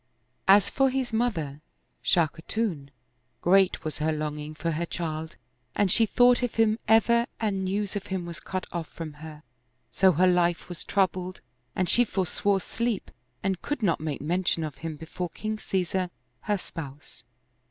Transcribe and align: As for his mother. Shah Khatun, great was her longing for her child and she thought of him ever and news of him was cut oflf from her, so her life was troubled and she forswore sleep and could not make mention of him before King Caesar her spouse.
As 0.47 0.67
for 0.67 0.89
his 0.89 1.13
mother. 1.13 1.61
Shah 2.01 2.25
Khatun, 2.27 2.89
great 3.43 3.83
was 3.83 3.99
her 3.99 4.11
longing 4.11 4.55
for 4.55 4.71
her 4.71 4.87
child 4.87 5.35
and 5.75 5.91
she 5.91 6.07
thought 6.07 6.41
of 6.41 6.55
him 6.55 6.79
ever 6.87 7.27
and 7.39 7.63
news 7.63 7.95
of 7.95 8.07
him 8.07 8.25
was 8.25 8.39
cut 8.39 8.65
oflf 8.71 8.87
from 8.87 9.13
her, 9.21 9.43
so 9.91 10.13
her 10.13 10.25
life 10.25 10.67
was 10.69 10.83
troubled 10.83 11.41
and 11.75 11.87
she 11.87 12.03
forswore 12.03 12.59
sleep 12.61 13.11
and 13.43 13.61
could 13.61 13.83
not 13.83 13.99
make 13.99 14.21
mention 14.21 14.63
of 14.63 14.77
him 14.77 14.95
before 14.95 15.29
King 15.29 15.59
Caesar 15.59 16.09
her 16.39 16.57
spouse. 16.57 17.23